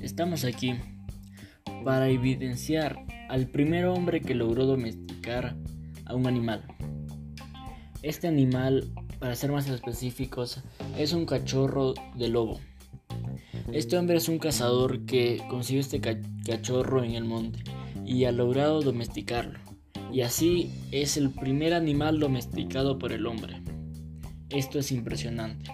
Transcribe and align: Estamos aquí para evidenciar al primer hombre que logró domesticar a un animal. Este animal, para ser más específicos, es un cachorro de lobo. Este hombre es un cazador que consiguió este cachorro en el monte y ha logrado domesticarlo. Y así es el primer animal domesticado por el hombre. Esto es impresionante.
Estamos 0.00 0.44
aquí 0.44 0.76
para 1.84 2.08
evidenciar 2.08 3.04
al 3.28 3.48
primer 3.48 3.84
hombre 3.84 4.22
que 4.22 4.34
logró 4.34 4.64
domesticar 4.64 5.56
a 6.06 6.14
un 6.14 6.26
animal. 6.26 6.64
Este 8.02 8.26
animal, 8.26 8.90
para 9.18 9.34
ser 9.36 9.52
más 9.52 9.68
específicos, 9.68 10.62
es 10.96 11.12
un 11.12 11.26
cachorro 11.26 11.92
de 12.16 12.28
lobo. 12.28 12.60
Este 13.72 13.98
hombre 13.98 14.16
es 14.16 14.30
un 14.30 14.38
cazador 14.38 15.04
que 15.04 15.42
consiguió 15.50 15.82
este 15.82 16.00
cachorro 16.46 17.04
en 17.04 17.12
el 17.12 17.24
monte 17.24 17.62
y 18.06 18.24
ha 18.24 18.32
logrado 18.32 18.80
domesticarlo. 18.80 19.58
Y 20.10 20.22
así 20.22 20.72
es 20.92 21.18
el 21.18 21.30
primer 21.30 21.74
animal 21.74 22.18
domesticado 22.18 22.98
por 22.98 23.12
el 23.12 23.26
hombre. 23.26 23.62
Esto 24.48 24.78
es 24.78 24.92
impresionante. 24.92 25.70